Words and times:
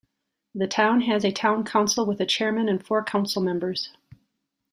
The 0.55 0.65
town 0.65 1.01
has 1.01 1.23
a 1.23 1.31
town 1.31 1.63
council 1.63 2.07
with 2.07 2.19
a 2.21 2.25
chairman 2.25 2.67
and 2.67 2.83
four 2.83 3.05
councilmembers. 3.05 3.89